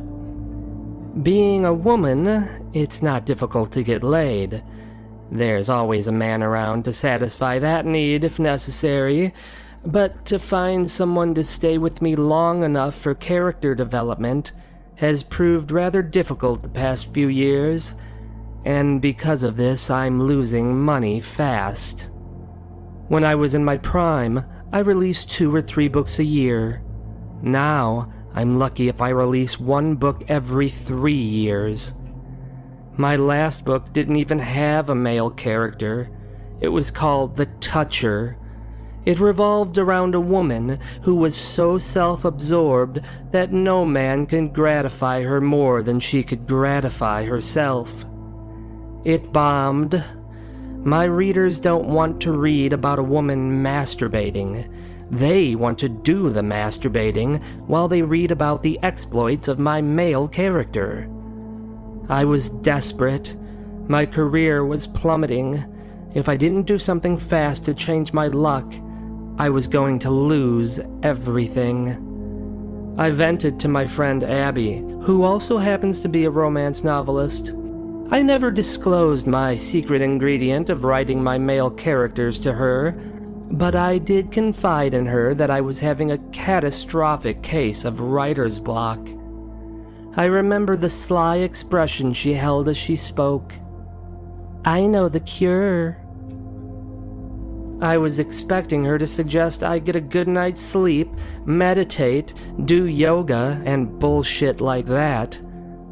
Being 1.21 1.65
a 1.65 1.73
woman, 1.73 2.71
it's 2.73 3.01
not 3.01 3.25
difficult 3.25 3.71
to 3.73 3.83
get 3.83 4.01
laid. 4.01 4.63
There's 5.29 5.69
always 5.69 6.07
a 6.07 6.11
man 6.11 6.41
around 6.41 6.85
to 6.85 6.93
satisfy 6.93 7.59
that 7.59 7.85
need 7.85 8.23
if 8.23 8.39
necessary, 8.39 9.33
but 9.85 10.25
to 10.27 10.39
find 10.39 10.89
someone 10.89 11.35
to 11.35 11.43
stay 11.43 11.77
with 11.77 12.01
me 12.01 12.15
long 12.15 12.63
enough 12.63 12.95
for 12.95 13.13
character 13.13 13.75
development 13.75 14.53
has 14.95 15.21
proved 15.21 15.71
rather 15.71 16.01
difficult 16.01 16.63
the 16.63 16.69
past 16.69 17.13
few 17.13 17.27
years, 17.27 17.93
and 18.63 19.01
because 19.01 19.43
of 19.43 19.57
this, 19.57 19.89
I'm 19.89 20.23
losing 20.23 20.79
money 20.79 21.19
fast. 21.19 22.09
When 23.09 23.25
I 23.25 23.35
was 23.35 23.53
in 23.53 23.65
my 23.65 23.77
prime, 23.77 24.45
I 24.71 24.79
released 24.79 25.29
two 25.29 25.53
or 25.53 25.61
three 25.61 25.87
books 25.87 26.19
a 26.19 26.23
year. 26.23 26.81
Now, 27.41 28.11
I'm 28.33 28.57
lucky 28.57 28.87
if 28.87 29.01
I 29.01 29.09
release 29.09 29.59
one 29.59 29.95
book 29.95 30.23
every 30.27 30.69
three 30.69 31.13
years. 31.13 31.93
My 32.97 33.15
last 33.15 33.65
book 33.65 33.91
didn't 33.93 34.17
even 34.17 34.39
have 34.39 34.89
a 34.89 34.95
male 34.95 35.31
character. 35.31 36.09
It 36.61 36.69
was 36.69 36.91
called 36.91 37.35
The 37.35 37.47
Toucher. 37.59 38.37
It 39.05 39.19
revolved 39.19 39.77
around 39.77 40.13
a 40.13 40.19
woman 40.19 40.79
who 41.01 41.15
was 41.15 41.35
so 41.35 41.77
self 41.77 42.23
absorbed 42.23 43.01
that 43.31 43.51
no 43.51 43.83
man 43.83 44.27
could 44.27 44.53
gratify 44.53 45.23
her 45.23 45.41
more 45.41 45.81
than 45.81 45.99
she 45.99 46.21
could 46.21 46.47
gratify 46.47 47.25
herself. 47.25 48.05
It 49.03 49.33
bombed. 49.33 50.03
My 50.83 51.05
readers 51.05 51.59
don't 51.59 51.87
want 51.87 52.21
to 52.21 52.31
read 52.31 52.73
about 52.73 52.99
a 52.99 53.03
woman 53.03 53.63
masturbating. 53.63 54.71
They 55.11 55.55
want 55.55 55.77
to 55.79 55.89
do 55.89 56.29
the 56.29 56.41
masturbating 56.41 57.43
while 57.67 57.89
they 57.89 58.01
read 58.01 58.31
about 58.31 58.63
the 58.63 58.79
exploits 58.81 59.49
of 59.49 59.59
my 59.59 59.81
male 59.81 60.27
character. 60.29 61.09
I 62.07 62.23
was 62.23 62.49
desperate. 62.49 63.35
My 63.87 64.05
career 64.05 64.65
was 64.65 64.87
plummeting. 64.87 65.65
If 66.15 66.29
I 66.29 66.37
didn't 66.37 66.63
do 66.63 66.77
something 66.77 67.17
fast 67.17 67.65
to 67.65 67.73
change 67.73 68.13
my 68.13 68.27
luck, 68.27 68.73
I 69.37 69.49
was 69.49 69.67
going 69.67 69.99
to 69.99 70.09
lose 70.09 70.79
everything. 71.03 72.95
I 72.97 73.09
vented 73.09 73.59
to 73.61 73.67
my 73.67 73.87
friend 73.87 74.23
Abby, 74.23 74.77
who 75.01 75.23
also 75.23 75.57
happens 75.57 75.99
to 76.01 76.09
be 76.09 76.23
a 76.23 76.29
romance 76.29 76.85
novelist. 76.85 77.53
I 78.11 78.21
never 78.21 78.49
disclosed 78.49 79.27
my 79.27 79.57
secret 79.57 80.01
ingredient 80.01 80.69
of 80.69 80.83
writing 80.85 81.21
my 81.21 81.37
male 81.37 81.71
characters 81.71 82.39
to 82.39 82.53
her, 82.53 82.95
but 83.51 83.75
I 83.75 83.97
did 83.97 84.31
confide 84.31 84.93
in 84.93 85.05
her 85.05 85.33
that 85.35 85.51
I 85.51 85.61
was 85.61 85.79
having 85.79 86.11
a 86.11 86.17
catastrophic 86.31 87.43
case 87.43 87.83
of 87.83 87.99
writer's 87.99 88.59
block. 88.59 88.99
I 90.15 90.25
remember 90.25 90.77
the 90.77 90.89
sly 90.89 91.37
expression 91.37 92.13
she 92.13 92.33
held 92.33 92.69
as 92.69 92.77
she 92.77 92.95
spoke. 92.95 93.53
I 94.63 94.85
know 94.85 95.09
the 95.09 95.19
cure. 95.19 95.97
I 97.81 97.97
was 97.97 98.19
expecting 98.19 98.85
her 98.85 98.97
to 98.97 99.07
suggest 99.07 99.63
I 99.63 99.79
get 99.79 99.95
a 99.95 100.01
good 100.01 100.27
night's 100.27 100.61
sleep, 100.61 101.09
meditate, 101.45 102.33
do 102.65 102.85
yoga, 102.85 103.61
and 103.65 103.99
bullshit 103.99 104.61
like 104.61 104.85
that. 104.85 105.39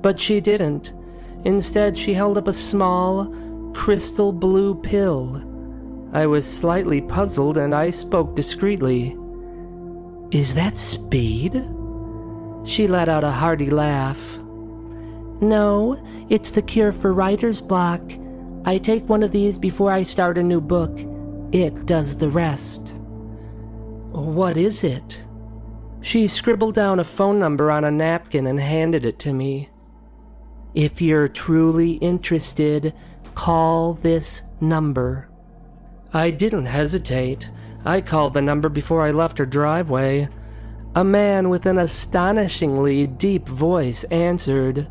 But 0.01 0.19
she 0.19 0.39
didn't. 0.39 0.93
Instead, 1.45 1.97
she 1.97 2.13
held 2.13 2.37
up 2.37 2.47
a 2.47 2.53
small, 2.53 3.33
crystal 3.73 4.31
blue 4.31 4.75
pill. 4.75 5.49
I 6.11 6.25
was 6.25 6.51
slightly 6.51 7.01
puzzled 7.01 7.57
and 7.57 7.73
I 7.75 7.91
spoke 7.91 8.35
discreetly. 8.35 9.15
Is 10.31 10.53
that 10.55 10.77
speed? 10.77 11.53
She 12.65 12.87
let 12.87 13.09
out 13.09 13.23
a 13.23 13.31
hearty 13.31 13.69
laugh. 13.69 14.37
No, 15.41 16.03
it's 16.29 16.51
the 16.51 16.61
cure 16.61 16.91
for 16.91 17.13
writer's 17.13 17.61
block. 17.61 18.01
I 18.65 18.77
take 18.77 19.07
one 19.07 19.23
of 19.23 19.31
these 19.31 19.57
before 19.57 19.91
I 19.91 20.03
start 20.03 20.37
a 20.37 20.43
new 20.43 20.59
book. 20.59 20.99
It 21.51 21.85
does 21.85 22.17
the 22.17 22.29
rest. 22.29 22.99
What 24.11 24.57
is 24.57 24.83
it? 24.83 25.23
She 26.01 26.27
scribbled 26.27 26.75
down 26.75 26.99
a 26.99 27.03
phone 27.03 27.39
number 27.39 27.71
on 27.71 27.83
a 27.83 27.91
napkin 27.91 28.47
and 28.47 28.59
handed 28.59 29.05
it 29.05 29.19
to 29.19 29.33
me. 29.33 29.69
If 30.73 31.01
you're 31.01 31.27
truly 31.27 31.93
interested, 31.93 32.93
call 33.35 33.93
this 33.93 34.41
number. 34.59 35.28
I 36.13 36.31
didn't 36.31 36.65
hesitate. 36.65 37.49
I 37.85 38.01
called 38.01 38.33
the 38.33 38.41
number 38.41 38.69
before 38.69 39.05
I 39.05 39.11
left 39.11 39.37
her 39.37 39.45
driveway. 39.45 40.29
A 40.95 41.03
man 41.03 41.49
with 41.49 41.65
an 41.65 41.77
astonishingly 41.77 43.05
deep 43.07 43.47
voice 43.47 44.03
answered. 44.05 44.89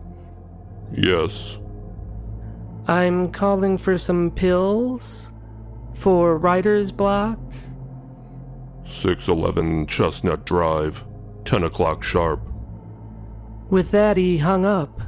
Yes. 0.92 1.58
I'm 2.87 3.30
calling 3.32 3.76
for 3.78 3.98
some 3.98 4.30
pills? 4.30 5.30
For 5.94 6.38
writer's 6.38 6.92
block? 6.92 7.38
611 8.84 9.87
Chestnut 9.87 10.46
Drive, 10.46 11.04
10 11.44 11.64
o'clock 11.64 12.02
sharp. 12.02 12.40
With 13.68 13.90
that, 13.90 14.16
he 14.16 14.38
hung 14.38 14.64
up. 14.64 15.02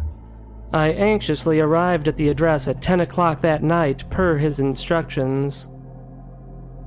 I 0.73 0.89
anxiously 0.93 1.59
arrived 1.61 2.07
at 2.07 2.17
the 2.19 2.29
address 2.29 2.69
at 2.69 2.83
10 2.83 3.01
o'clock 3.01 3.41
that 3.41 3.63
night, 3.63 4.09
per 4.11 4.37
his 4.37 4.61
instructions. 4.61 5.69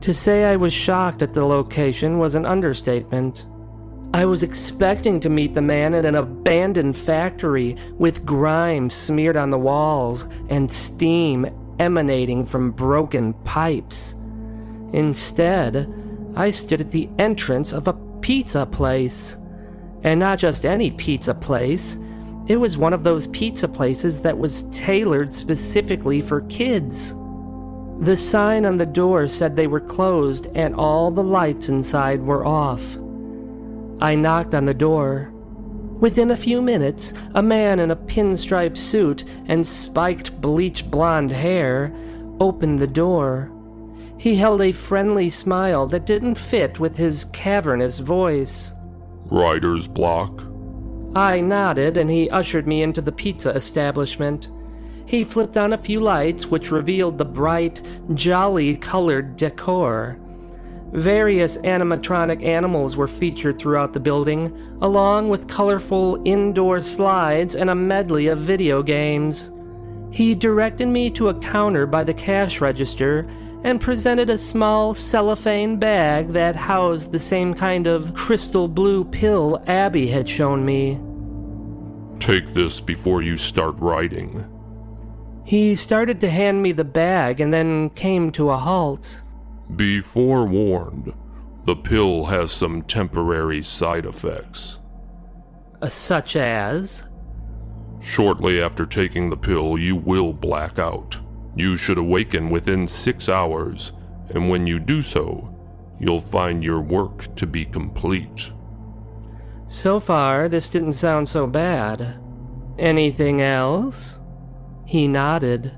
To 0.03 0.13
say 0.13 0.43
I 0.43 0.57
was 0.57 0.73
shocked 0.73 1.21
at 1.21 1.33
the 1.33 1.45
location 1.45 2.19
was 2.19 2.35
an 2.35 2.45
understatement. 2.45 3.45
I 4.13 4.25
was 4.25 4.43
expecting 4.43 5.21
to 5.21 5.29
meet 5.29 5.55
the 5.55 5.61
man 5.61 5.93
at 5.93 6.03
an 6.03 6.15
abandoned 6.15 6.97
factory 6.97 7.77
with 7.93 8.25
grime 8.25 8.89
smeared 8.89 9.37
on 9.37 9.49
the 9.49 9.57
walls 9.57 10.25
and 10.49 10.69
steam 10.69 11.49
emanating 11.79 12.45
from 12.45 12.71
broken 12.71 13.31
pipes. 13.45 14.15
Instead, 14.91 15.87
I 16.35 16.49
stood 16.49 16.81
at 16.81 16.91
the 16.91 17.07
entrance 17.17 17.71
of 17.71 17.87
a 17.87 17.93
pizza 18.19 18.65
place. 18.65 19.37
And 20.03 20.19
not 20.19 20.37
just 20.37 20.65
any 20.65 20.91
pizza 20.91 21.33
place, 21.33 21.95
it 22.47 22.57
was 22.57 22.77
one 22.77 22.91
of 22.91 23.05
those 23.05 23.27
pizza 23.27 23.69
places 23.69 24.19
that 24.19 24.37
was 24.37 24.63
tailored 24.63 25.33
specifically 25.33 26.19
for 26.19 26.41
kids. 26.41 27.13
The 28.03 28.17
sign 28.17 28.65
on 28.65 28.77
the 28.77 28.85
door 28.85 29.29
said 29.29 29.55
they 29.55 29.65
were 29.65 29.79
closed 29.79 30.47
and 30.55 30.75
all 30.75 31.09
the 31.09 31.23
lights 31.23 31.69
inside 31.69 32.21
were 32.21 32.45
off. 32.45 32.97
I 34.01 34.13
knocked 34.13 34.53
on 34.53 34.65
the 34.65 34.73
door. 34.73 35.31
Within 36.01 36.29
a 36.29 36.35
few 36.35 36.61
minutes, 36.61 37.13
a 37.33 37.41
man 37.41 37.79
in 37.79 37.91
a 37.91 37.95
pinstripe 37.95 38.75
suit 38.75 39.23
and 39.45 39.65
spiked 39.65 40.41
bleach 40.41 40.91
blonde 40.91 41.31
hair 41.31 41.93
opened 42.41 42.79
the 42.79 42.87
door. 42.87 43.49
He 44.17 44.35
held 44.35 44.61
a 44.61 44.73
friendly 44.73 45.29
smile 45.29 45.87
that 45.87 46.05
didn't 46.05 46.35
fit 46.35 46.81
with 46.81 46.97
his 46.97 47.23
cavernous 47.31 47.99
voice. 47.99 48.73
Writer's 49.31 49.87
block? 49.87 50.43
I 51.15 51.39
nodded 51.39 51.95
and 51.95 52.09
he 52.09 52.29
ushered 52.29 52.67
me 52.67 52.83
into 52.83 52.99
the 52.99 53.13
pizza 53.13 53.51
establishment. 53.51 54.49
He 55.05 55.23
flipped 55.23 55.57
on 55.57 55.73
a 55.73 55.77
few 55.77 55.99
lights 55.99 56.47
which 56.47 56.71
revealed 56.71 57.17
the 57.17 57.25
bright, 57.25 57.81
jolly 58.13 58.75
colored 58.77 59.35
decor. 59.37 60.17
Various 60.93 61.57
animatronic 61.57 62.43
animals 62.43 62.95
were 62.95 63.07
featured 63.07 63.57
throughout 63.57 63.93
the 63.93 63.99
building, 63.99 64.55
along 64.81 65.29
with 65.29 65.47
colorful 65.47 66.21
indoor 66.23 66.81
slides 66.81 67.55
and 67.55 67.69
a 67.69 67.75
medley 67.75 68.27
of 68.27 68.39
video 68.39 68.83
games. 68.83 69.49
He 70.11 70.35
directed 70.35 70.87
me 70.87 71.09
to 71.11 71.29
a 71.29 71.39
counter 71.39 71.87
by 71.87 72.03
the 72.03 72.13
cash 72.13 72.61
register 72.61 73.27
and 73.63 73.81
presented 73.81 74.29
a 74.29 74.37
small 74.37 74.93
cellophane 74.93 75.79
bag 75.79 76.33
that 76.33 76.55
housed 76.55 77.11
the 77.11 77.17
same 77.17 77.55
kind 77.55 77.87
of 77.87 78.13
crystal 78.13 78.67
blue 78.67 79.03
pill 79.03 79.63
Abby 79.65 80.07
had 80.07 80.29
shown 80.29 80.63
me. 80.63 80.99
Take 82.19 82.53
this 82.53 82.79
before 82.79 83.23
you 83.23 83.35
start 83.35 83.75
writing. 83.79 84.45
He 85.45 85.75
started 85.75 86.21
to 86.21 86.29
hand 86.29 86.61
me 86.61 86.71
the 86.71 86.83
bag 86.83 87.39
and 87.39 87.53
then 87.53 87.89
came 87.91 88.31
to 88.31 88.49
a 88.49 88.57
halt. 88.57 89.21
Be 89.75 89.99
forewarned, 89.99 91.13
the 91.65 91.75
pill 91.75 92.25
has 92.25 92.51
some 92.51 92.81
temporary 92.81 93.61
side 93.61 94.05
effects. 94.05 94.79
Uh, 95.81 95.89
such 95.89 96.35
as? 96.35 97.03
Shortly 98.01 98.61
after 98.61 98.85
taking 98.85 99.29
the 99.29 99.37
pill, 99.37 99.77
you 99.77 99.95
will 99.95 100.33
black 100.33 100.79
out. 100.79 101.17
You 101.55 101.77
should 101.77 101.97
awaken 101.97 102.49
within 102.49 102.87
six 102.87 103.29
hours, 103.29 103.91
and 104.29 104.49
when 104.49 104.65
you 104.67 104.79
do 104.79 105.01
so, 105.01 105.53
you'll 105.99 106.19
find 106.19 106.63
your 106.63 106.81
work 106.81 107.33
to 107.35 107.45
be 107.45 107.65
complete. 107.65 108.51
So 109.67 109.99
far, 109.99 110.49
this 110.49 110.69
didn't 110.69 110.93
sound 110.93 111.29
so 111.29 111.47
bad. 111.47 112.19
Anything 112.77 113.41
else? 113.41 114.17
He 114.85 115.07
nodded. 115.07 115.73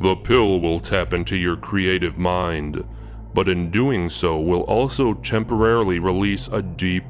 The 0.00 0.16
pill 0.16 0.60
will 0.60 0.80
tap 0.80 1.12
into 1.12 1.36
your 1.36 1.56
creative 1.56 2.18
mind, 2.18 2.84
but 3.32 3.48
in 3.48 3.70
doing 3.70 4.08
so 4.08 4.40
will 4.40 4.62
also 4.62 5.14
temporarily 5.14 5.98
release 5.98 6.48
a 6.48 6.62
deep, 6.62 7.04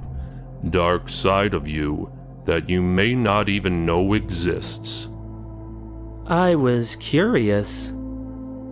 dark 0.71 1.09
side 1.09 1.55
of 1.55 1.69
you 1.69 2.11
that 2.45 2.69
you 2.69 2.83
may 2.83 3.15
not 3.15 3.49
even 3.49 3.87
know 3.87 4.13
exists. 4.13 5.09
I 6.27 6.55
was 6.55 6.97
curious. 6.97 7.91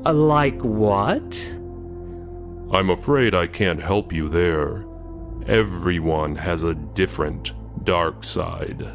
Uh, 0.04 0.12
like 0.12 0.60
what? 0.60 1.36
I'm 2.72 2.90
afraid 2.90 3.34
I 3.34 3.46
can't 3.46 3.80
help 3.80 4.12
you 4.12 4.28
there. 4.28 4.84
Everyone 5.46 6.36
has 6.36 6.62
a 6.62 6.74
different 6.74 7.52
dark 7.84 8.24
side. 8.24 8.92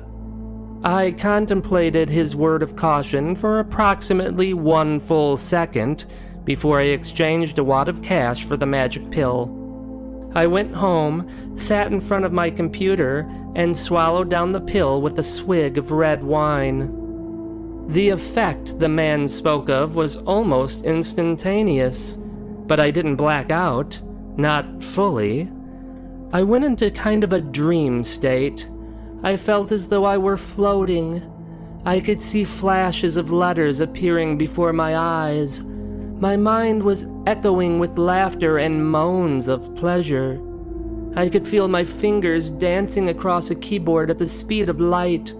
I 0.83 1.11
contemplated 1.11 2.09
his 2.09 2.35
word 2.35 2.61
of 2.61 2.75
caution 2.75 3.35
for 3.35 3.59
approximately 3.59 4.53
one 4.53 4.99
full 4.99 5.37
second 5.37 6.05
before 6.43 6.79
I 6.79 6.83
exchanged 6.83 7.57
a 7.57 7.63
wad 7.63 7.89
of 7.89 8.01
cash 8.01 8.45
for 8.45 8.57
the 8.57 8.65
magic 8.65 9.09
pill. 9.09 9.53
I 10.35 10.45
went 10.45 10.75
home, 10.75 11.57
sat 11.57 11.91
in 11.91 11.99
front 11.99 12.25
of 12.25 12.31
my 12.31 12.51
computer, 12.51 13.27
and 13.55 13.75
swallowed 13.75 14.29
down 14.29 14.51
the 14.51 14.61
pill 14.61 15.01
with 15.01 15.17
a 15.17 15.23
swig 15.23 15.77
of 15.77 15.91
red 15.91 16.23
wine. 16.23 17.87
The 17.89 18.09
effect 18.09 18.79
the 18.79 18.89
man 18.89 19.27
spoke 19.27 19.69
of 19.69 19.95
was 19.95 20.17
almost 20.17 20.83
instantaneous, 20.83 22.13
but 22.67 22.79
I 22.79 22.91
didn't 22.91 23.15
black 23.15 23.49
out, 23.49 23.99
not 24.37 24.83
fully. 24.83 25.49
I 26.33 26.43
went 26.43 26.65
into 26.65 26.91
kind 26.91 27.23
of 27.23 27.33
a 27.33 27.41
dream 27.41 28.03
state. 28.05 28.69
I 29.23 29.37
felt 29.37 29.71
as 29.71 29.87
though 29.87 30.05
I 30.05 30.17
were 30.17 30.37
floating. 30.37 31.21
I 31.85 31.99
could 31.99 32.21
see 32.21 32.43
flashes 32.43 33.17
of 33.17 33.31
letters 33.31 33.79
appearing 33.79 34.37
before 34.37 34.73
my 34.73 34.95
eyes. 34.95 35.63
My 36.19 36.35
mind 36.35 36.83
was 36.83 37.05
echoing 37.25 37.79
with 37.79 37.97
laughter 37.97 38.57
and 38.57 38.89
moans 38.89 39.47
of 39.47 39.75
pleasure. 39.75 40.41
I 41.15 41.29
could 41.29 41.47
feel 41.47 41.67
my 41.67 41.83
fingers 41.83 42.49
dancing 42.49 43.09
across 43.09 43.49
a 43.49 43.55
keyboard 43.55 44.09
at 44.09 44.19
the 44.19 44.29
speed 44.29 44.69
of 44.69 44.79
light. 44.79 45.33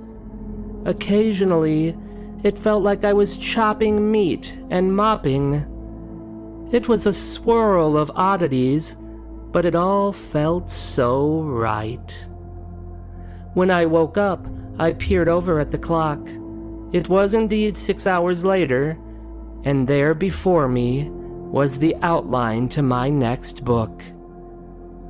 Occasionally, 0.85 1.95
it 2.43 2.57
felt 2.57 2.83
like 2.83 3.03
I 3.03 3.13
was 3.13 3.37
chopping 3.37 4.11
meat 4.11 4.57
and 4.69 4.95
mopping. 4.95 5.65
It 6.71 6.87
was 6.87 7.05
a 7.05 7.13
swirl 7.13 7.97
of 7.97 8.11
oddities, 8.15 8.95
but 9.51 9.65
it 9.65 9.75
all 9.75 10.11
felt 10.11 10.69
so 10.69 11.41
right. 11.41 12.25
When 13.57 13.71
I 13.71 13.87
woke 13.87 14.19
up, 14.19 14.45
I 14.77 14.93
peered 14.93 15.27
over 15.27 15.59
at 15.59 15.71
the 15.71 15.79
clock. 15.79 16.19
It 16.91 17.09
was 17.09 17.33
indeed 17.33 17.75
six 17.75 18.05
hours 18.05 18.45
later, 18.45 18.99
and 19.63 19.87
there 19.87 20.13
before 20.13 20.67
me 20.67 21.09
was 21.09 21.79
the 21.79 21.95
outline 22.03 22.69
to 22.69 22.83
my 22.83 23.09
next 23.09 23.65
book. 23.65 24.03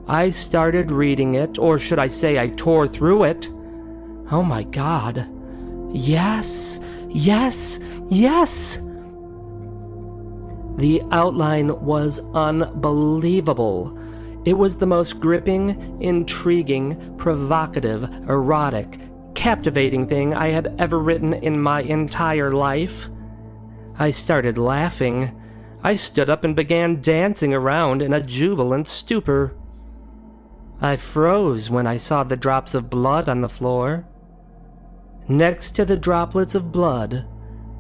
I 0.08 0.30
started 0.30 0.92
reading 0.92 1.36
it, 1.36 1.58
or 1.58 1.78
should 1.78 2.00
I 2.00 2.08
say, 2.08 2.40
I 2.40 2.48
tore 2.52 2.88
through 2.88 3.26
it. 3.26 3.50
Oh 4.32 4.44
my 4.44 4.64
god. 4.64 5.28
Yes, 5.92 6.80
yes, 7.10 7.82
yes! 8.10 8.78
The 10.78 11.02
outline 11.12 11.78
was 11.82 12.22
unbelievable. 12.34 14.00
It 14.48 14.58
was 14.58 14.78
the 14.78 14.86
most 14.86 15.20
gripping, 15.20 16.02
intriguing, 16.02 17.18
provocative, 17.18 18.04
erotic, 18.30 18.98
captivating 19.36 20.08
thing 20.08 20.34
I 20.34 20.52
had 20.52 20.74
ever 20.80 21.00
written 21.00 21.34
in 21.34 21.60
my 21.60 21.82
entire 21.82 22.52
life. 22.52 23.10
I 24.00 24.12
started 24.12 24.58
laughing. 24.58 25.38
I 25.84 25.98
stood 25.98 26.30
up 26.30 26.46
and 26.46 26.56
began 26.56 27.02
dancing 27.02 27.54
around 27.54 28.02
in 28.02 28.14
a 28.14 28.22
jubilant 28.22 28.88
stupor. 28.88 29.54
I 30.80 30.96
froze 30.96 31.70
when 31.70 31.86
I 31.86 31.98
saw 31.98 32.24
the 32.24 32.38
drops 32.38 32.74
of 32.74 32.90
blood 32.90 33.28
on 33.28 33.42
the 33.42 33.50
floor. 33.50 34.08
Next 35.28 35.72
to 35.72 35.84
the 35.84 35.98
droplets 35.98 36.56
of 36.56 36.72
blood 36.72 37.26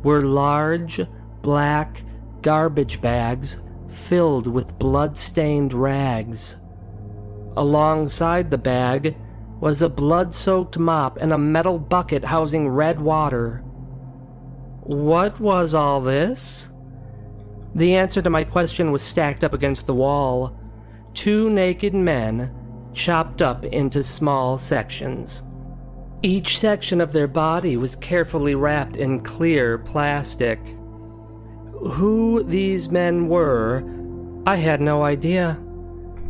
were 0.04 0.22
large, 0.22 1.00
black 1.42 2.04
garbage 2.42 3.00
bags 3.00 3.56
filled 3.90 4.48
with 4.48 4.78
blood-stained 4.80 5.74
rags. 5.74 6.56
Alongside 7.56 8.52
the 8.52 8.58
bag 8.58 9.18
was 9.60 9.82
a 9.82 9.90
blood-soaked 9.90 10.78
mop 10.78 11.18
and 11.18 11.34
a 11.34 11.38
metal 11.38 11.80
bucket 11.80 12.26
housing 12.26 12.70
red 12.70 13.00
water. 13.00 13.64
What 14.82 15.40
was 15.40 15.74
all 15.74 16.02
this? 16.02 16.68
The 17.74 17.96
answer 17.96 18.22
to 18.22 18.30
my 18.30 18.44
question 18.44 18.92
was 18.92 19.02
stacked 19.02 19.44
up 19.44 19.54
against 19.54 19.88
the 19.88 19.96
wall. 19.96 20.60
Two 21.14 21.50
naked 21.50 21.94
men, 21.94 22.54
chopped 22.94 23.42
up 23.42 23.66
into 23.66 24.04
small 24.04 24.58
sections. 24.58 25.44
Each 26.24 26.58
section 26.58 27.02
of 27.02 27.12
their 27.12 27.28
body 27.28 27.78
was 27.78 27.96
carefully 27.96 28.56
wrapped 28.56 28.98
in 28.98 29.22
clear 29.24 29.78
plastic. 29.78 30.60
Who 31.80 32.44
these 32.44 32.90
men 32.90 33.28
were, 33.28 33.84
I 34.46 34.56
had 34.58 34.82
no 34.82 35.04
idea. 35.04 35.58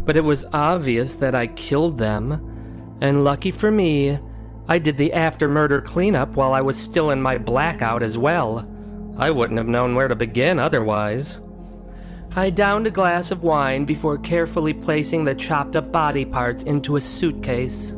but 0.08 0.16
it 0.16 0.24
was 0.24 0.46
obvious 0.54 1.16
that 1.16 1.36
I 1.36 1.48
killed 1.48 1.98
them. 1.98 2.42
And 3.02 3.26
lucky 3.26 3.52
for 3.52 3.70
me, 3.70 4.18
I 4.68 4.80
did 4.80 4.98
the 4.98 5.12
after 5.12 5.50
murder 5.50 5.82
cleanup 5.82 6.30
while 6.36 6.54
I 6.54 6.62
was 6.62 6.78
still 6.78 7.12
in 7.12 7.22
my 7.22 7.38
blackout 7.38 8.02
as 8.02 8.18
well. 8.18 8.66
I 9.18 9.30
wouldn't 9.32 9.58
have 9.58 9.68
known 9.68 9.96
where 9.96 10.08
to 10.08 10.16
begin 10.16 10.60
otherwise. 10.60 11.40
I 12.38 12.50
downed 12.52 12.88
a 12.88 12.92
glass 12.92 13.32
of 13.32 13.44
wine 13.44 13.84
before 13.84 14.18
carefully 14.18 14.74
placing 14.74 15.26
the 15.26 15.36
chopped 15.36 15.76
up 15.76 15.92
body 15.92 16.24
parts 16.24 16.64
into 16.64 16.96
a 16.96 17.02
suitcase. 17.02 17.94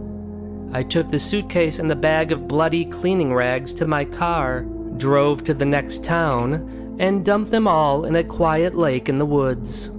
I 0.73 0.81
took 0.81 1.11
the 1.11 1.19
suitcase 1.19 1.77
and 1.77 1.91
the 1.91 1.95
bag 1.95 2.31
of 2.31 2.47
bloody 2.47 2.85
cleaning 2.85 3.35
rags 3.35 3.71
to 3.73 3.85
my 3.85 4.03
car, 4.03 4.61
drove 4.97 5.43
to 5.43 5.53
the 5.53 5.65
next 5.65 6.03
town, 6.03 6.78
and 6.99 7.25
dumped 7.25 7.49
them 7.49 7.67
all 7.67 8.05
in 8.05 8.15
a 8.15 8.23
quiet 8.23 8.75
lake 8.75 9.09
in 9.09 9.17
the 9.17 9.25
woods. 9.25 9.89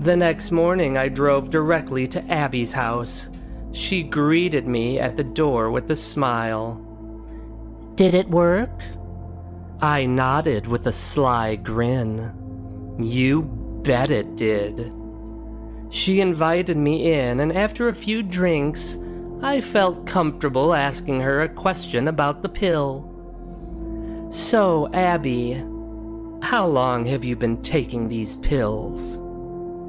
The 0.00 0.16
next 0.16 0.50
morning, 0.50 0.98
I 0.98 1.08
drove 1.08 1.48
directly 1.48 2.06
to 2.08 2.24
Abby's 2.30 2.72
house. 2.72 3.28
She 3.72 4.02
greeted 4.02 4.66
me 4.66 5.00
at 5.00 5.16
the 5.16 5.24
door 5.24 5.70
with 5.70 5.90
a 5.90 5.96
smile. 5.96 6.82
Did 7.94 8.12
it 8.14 8.28
work? 8.28 8.82
I 9.80 10.04
nodded 10.04 10.66
with 10.66 10.86
a 10.86 10.92
sly 10.92 11.56
grin. 11.56 12.96
You 12.98 13.42
bet 13.82 14.10
it 14.10 14.36
did. 14.36 14.92
She 15.90 16.20
invited 16.20 16.76
me 16.76 17.12
in, 17.12 17.40
and 17.40 17.52
after 17.52 17.88
a 17.88 17.94
few 17.94 18.22
drinks, 18.22 18.98
I 19.42 19.60
felt 19.60 20.06
comfortable 20.06 20.74
asking 20.74 21.20
her 21.20 21.42
a 21.42 21.48
question 21.48 22.08
about 22.08 22.42
the 22.42 22.48
pill. 22.48 23.12
So, 24.30 24.90
Abby, 24.92 25.62
how 26.42 26.66
long 26.66 27.04
have 27.06 27.24
you 27.24 27.36
been 27.36 27.60
taking 27.62 28.08
these 28.08 28.36
pills? 28.36 29.18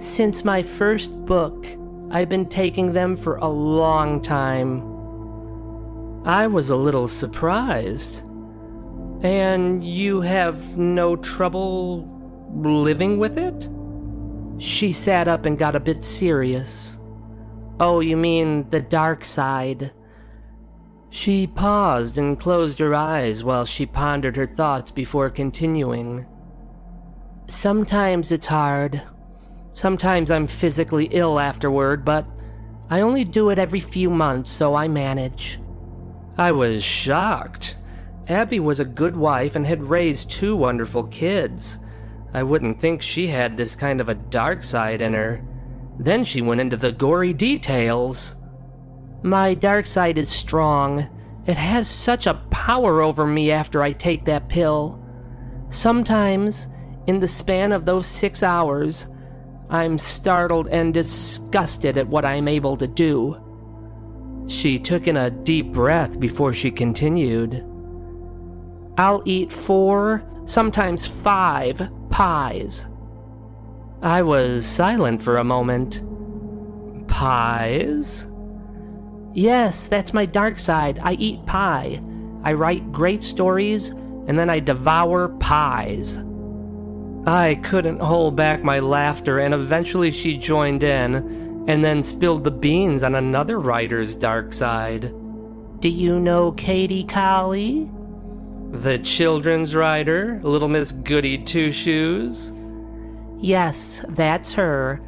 Since 0.03 0.45
my 0.45 0.63
first 0.63 1.11
book, 1.25 1.65
I've 2.09 2.29
been 2.29 2.47
taking 2.47 2.93
them 2.93 3.17
for 3.17 3.35
a 3.37 3.47
long 3.47 4.21
time. 4.21 4.81
I 6.25 6.47
was 6.47 6.69
a 6.69 6.75
little 6.75 7.07
surprised. 7.07 8.21
And 9.21 9.83
you 9.83 10.21
have 10.21 10.77
no 10.77 11.15
trouble 11.15 12.07
living 12.53 13.17
with 13.17 13.37
it? 13.37 13.69
She 14.61 14.93
sat 14.93 15.27
up 15.27 15.45
and 15.45 15.57
got 15.57 15.75
a 15.75 15.79
bit 15.79 16.03
serious. 16.03 16.97
Oh, 17.79 17.99
you 17.99 18.17
mean 18.17 18.69
the 18.69 18.81
dark 18.81 19.23
side? 19.25 19.91
She 21.09 21.47
paused 21.47 22.17
and 22.17 22.39
closed 22.39 22.79
her 22.79 22.93
eyes 22.93 23.43
while 23.43 23.65
she 23.65 23.85
pondered 23.85 24.35
her 24.35 24.47
thoughts 24.47 24.91
before 24.91 25.29
continuing. 25.29 26.25
Sometimes 27.47 28.31
it's 28.31 28.47
hard. 28.47 29.01
Sometimes 29.73 30.29
I'm 30.31 30.47
physically 30.47 31.05
ill 31.11 31.39
afterward, 31.39 32.03
but 32.03 32.25
I 32.89 33.01
only 33.01 33.23
do 33.23 33.49
it 33.49 33.59
every 33.59 33.79
few 33.79 34.09
months, 34.09 34.51
so 34.51 34.75
I 34.75 34.87
manage. 34.87 35.59
I 36.37 36.51
was 36.51 36.83
shocked. 36.83 37.77
Abby 38.27 38.59
was 38.59 38.79
a 38.79 38.85
good 38.85 39.15
wife 39.15 39.55
and 39.55 39.65
had 39.65 39.83
raised 39.83 40.29
two 40.29 40.55
wonderful 40.55 41.07
kids. 41.07 41.77
I 42.33 42.43
wouldn't 42.43 42.81
think 42.81 43.01
she 43.01 43.27
had 43.27 43.55
this 43.55 43.75
kind 43.75 44.01
of 44.01 44.09
a 44.09 44.15
dark 44.15 44.63
side 44.63 45.01
in 45.01 45.13
her. 45.13 45.41
Then 45.97 46.23
she 46.23 46.41
went 46.41 46.61
into 46.61 46.77
the 46.77 46.91
gory 46.91 47.33
details. 47.33 48.35
My 49.23 49.53
dark 49.53 49.85
side 49.85 50.17
is 50.17 50.29
strong. 50.29 51.09
It 51.47 51.57
has 51.57 51.87
such 51.87 52.27
a 52.27 52.41
power 52.51 53.01
over 53.01 53.25
me 53.25 53.51
after 53.51 53.81
I 53.81 53.93
take 53.93 54.25
that 54.25 54.49
pill. 54.49 55.01
Sometimes, 55.69 56.67
in 57.07 57.19
the 57.21 57.27
span 57.27 57.71
of 57.71 57.85
those 57.85 58.05
six 58.05 58.43
hours, 58.43 59.07
I'm 59.69 59.97
startled 59.97 60.67
and 60.67 60.93
disgusted 60.93 61.97
at 61.97 62.07
what 62.07 62.25
I'm 62.25 62.47
able 62.47 62.77
to 62.77 62.87
do. 62.87 63.37
She 64.47 64.77
took 64.77 65.07
in 65.07 65.17
a 65.17 65.31
deep 65.31 65.71
breath 65.73 66.19
before 66.19 66.53
she 66.53 66.69
continued. 66.69 67.65
I'll 68.97 69.21
eat 69.25 69.51
four, 69.51 70.23
sometimes 70.45 71.05
five, 71.05 71.81
pies. 72.09 72.85
I 74.01 74.21
was 74.21 74.65
silent 74.65 75.21
for 75.21 75.37
a 75.37 75.43
moment. 75.43 76.01
Pies? 77.07 78.25
Yes, 79.33 79.87
that's 79.87 80.13
my 80.13 80.25
dark 80.25 80.59
side. 80.59 80.99
I 81.01 81.13
eat 81.13 81.45
pie. 81.45 82.01
I 82.43 82.53
write 82.53 82.91
great 82.91 83.23
stories, 83.23 83.89
and 83.89 84.37
then 84.39 84.49
I 84.49 84.59
devour 84.59 85.29
pies. 85.39 86.17
I 87.27 87.55
couldn't 87.55 87.99
hold 87.99 88.37
back 88.37 88.63
my 88.63 88.79
laughter, 88.79 89.39
and 89.39 89.53
eventually 89.53 90.11
she 90.11 90.37
joined 90.37 90.81
in, 90.81 91.65
and 91.67 91.83
then 91.83 92.01
spilled 92.01 92.45
the 92.45 92.51
beans 92.51 93.03
on 93.03 93.15
another 93.15 93.59
writer's 93.59 94.15
dark 94.15 94.53
side. 94.53 95.13
Do 95.81 95.89
you 95.89 96.21
know 96.21 96.53
Katie 96.53 97.03
Colley? 97.03 97.91
The 98.71 98.99
children's 98.99 99.75
writer, 99.75 100.39
Little 100.41 100.69
Miss 100.69 100.93
Goody 100.93 101.37
Two 101.37 101.73
Shoes? 101.73 102.53
Yes, 103.37 104.05
that's 104.07 104.53
her. 104.53 105.01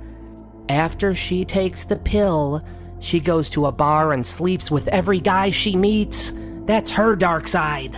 After 0.67 1.15
she 1.15 1.45
takes 1.45 1.85
the 1.85 1.95
pill, 1.95 2.61
she 2.99 3.21
goes 3.21 3.49
to 3.51 3.65
a 3.65 3.71
bar 3.71 4.11
and 4.11 4.25
sleeps 4.25 4.69
with 4.69 4.89
every 4.89 5.21
guy 5.21 5.51
she 5.51 5.73
meets. 5.73 6.33
That's 6.65 6.91
her 6.91 7.15
dark 7.15 7.47
side. 7.47 7.97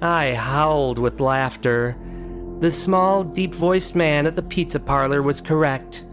I 0.00 0.32
howled 0.32 0.98
with 0.98 1.20
laughter. 1.20 1.98
The 2.60 2.70
small, 2.70 3.24
deep 3.24 3.54
voiced 3.54 3.94
man 3.94 4.26
at 4.26 4.36
the 4.36 4.42
pizza 4.42 4.78
parlor 4.78 5.22
was 5.22 5.40
correct. 5.40 6.04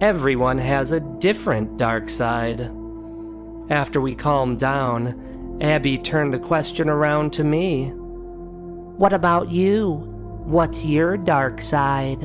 Everyone 0.00 0.56
has 0.56 0.92
a 0.92 1.00
different 1.00 1.78
dark 1.78 2.08
side. 2.08 2.70
After 3.70 4.00
we 4.00 4.14
calmed 4.14 4.60
down, 4.60 5.58
Abby 5.60 5.98
turned 5.98 6.32
the 6.32 6.38
question 6.38 6.88
around 6.88 7.32
to 7.32 7.44
me. 7.44 7.90
What 7.90 9.12
about 9.12 9.50
you? 9.50 9.94
What's 10.44 10.84
your 10.84 11.16
dark 11.16 11.60
side? 11.60 12.22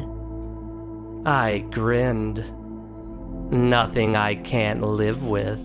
I 1.26 1.66
grinned. 1.72 2.46
Nothing 3.52 4.16
I 4.16 4.36
can't 4.36 4.84
live 4.84 5.24
with. 5.24 5.65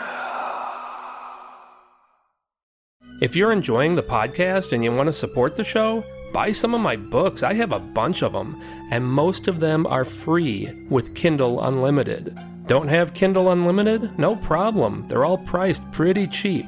If 3.21 3.35
you're 3.35 3.51
enjoying 3.51 3.93
the 3.93 4.01
podcast 4.01 4.71
and 4.71 4.83
you 4.83 4.91
want 4.91 5.05
to 5.05 5.13
support 5.13 5.55
the 5.55 5.63
show, 5.63 6.03
buy 6.33 6.51
some 6.51 6.73
of 6.73 6.81
my 6.81 6.95
books. 6.95 7.43
I 7.43 7.53
have 7.53 7.71
a 7.71 7.79
bunch 7.79 8.23
of 8.23 8.33
them, 8.33 8.59
and 8.89 9.05
most 9.05 9.47
of 9.47 9.59
them 9.59 9.85
are 9.85 10.03
free 10.03 10.87
with 10.89 11.13
Kindle 11.13 11.61
Unlimited. 11.61 12.35
Don't 12.65 12.87
have 12.87 13.13
Kindle 13.13 13.51
Unlimited? 13.51 14.17
No 14.17 14.37
problem. 14.37 15.05
They're 15.07 15.23
all 15.23 15.37
priced 15.37 15.89
pretty 15.91 16.25
cheap. 16.25 16.65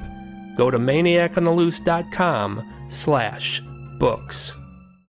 Go 0.55 0.69
to 0.69 0.77
maniacontheloose.com 0.77 2.71
slash 2.87 3.63
books. 3.97 4.55